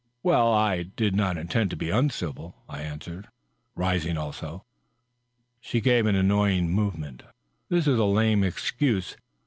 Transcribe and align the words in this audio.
"Well, 0.23 0.51
I 0.51 0.81
did 0.81 1.15
not 1.15 1.37
intend 1.37 1.67
it 1.67 1.71
to 1.75 1.75
be 1.75 1.91
uncivil," 1.91 2.55
I 2.67 2.81
answered, 2.81 3.27
rising 3.75 4.17
also. 4.17 4.65
She 5.59 5.79
gave 5.79 6.07
an 6.07 6.15
annoyed 6.15 6.63
movement." 6.63 7.21
That 7.69 7.75
is 7.75 7.87
a 7.87 8.03
lame 8.03 8.41
enough 8.43 8.51
excuse. 8.53 9.15